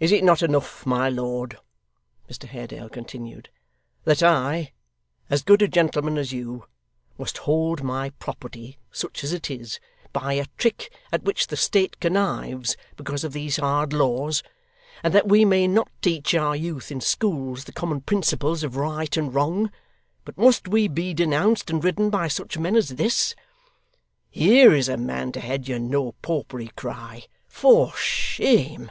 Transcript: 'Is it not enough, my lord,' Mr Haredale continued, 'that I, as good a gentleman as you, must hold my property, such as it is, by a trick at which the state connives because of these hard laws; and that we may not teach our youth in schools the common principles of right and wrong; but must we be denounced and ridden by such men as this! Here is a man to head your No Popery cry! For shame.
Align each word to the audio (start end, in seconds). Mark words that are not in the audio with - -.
'Is 0.00 0.10
it 0.10 0.24
not 0.24 0.42
enough, 0.42 0.84
my 0.84 1.08
lord,' 1.08 1.56
Mr 2.28 2.48
Haredale 2.48 2.88
continued, 2.88 3.48
'that 4.02 4.24
I, 4.24 4.72
as 5.28 5.44
good 5.44 5.62
a 5.62 5.68
gentleman 5.68 6.18
as 6.18 6.32
you, 6.32 6.64
must 7.16 7.38
hold 7.38 7.84
my 7.84 8.10
property, 8.18 8.80
such 8.90 9.22
as 9.22 9.32
it 9.32 9.48
is, 9.48 9.78
by 10.12 10.32
a 10.32 10.46
trick 10.58 10.92
at 11.12 11.22
which 11.22 11.46
the 11.46 11.56
state 11.56 12.00
connives 12.00 12.76
because 12.96 13.22
of 13.22 13.32
these 13.32 13.58
hard 13.58 13.92
laws; 13.92 14.42
and 15.04 15.14
that 15.14 15.28
we 15.28 15.44
may 15.44 15.68
not 15.68 15.88
teach 16.02 16.34
our 16.34 16.56
youth 16.56 16.90
in 16.90 17.00
schools 17.00 17.62
the 17.66 17.72
common 17.72 18.00
principles 18.00 18.64
of 18.64 18.74
right 18.74 19.16
and 19.16 19.32
wrong; 19.32 19.70
but 20.24 20.36
must 20.36 20.66
we 20.66 20.88
be 20.88 21.14
denounced 21.14 21.70
and 21.70 21.84
ridden 21.84 22.10
by 22.10 22.26
such 22.26 22.58
men 22.58 22.74
as 22.74 22.96
this! 22.96 23.36
Here 24.28 24.74
is 24.74 24.88
a 24.88 24.96
man 24.96 25.30
to 25.30 25.38
head 25.40 25.68
your 25.68 25.78
No 25.78 26.16
Popery 26.20 26.72
cry! 26.74 27.26
For 27.46 27.94
shame. 27.94 28.90